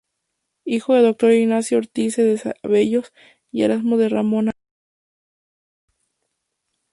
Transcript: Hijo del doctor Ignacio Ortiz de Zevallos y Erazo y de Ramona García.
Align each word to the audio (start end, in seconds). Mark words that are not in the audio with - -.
Hijo 0.65 0.95
del 0.95 1.03
doctor 1.03 1.31
Ignacio 1.31 1.77
Ortiz 1.77 2.15
de 2.15 2.35
Zevallos 2.35 3.13
y 3.51 3.61
Erazo 3.61 3.85
y 3.87 3.97
de 3.99 4.09
Ramona 4.09 4.51
García. 4.51 4.67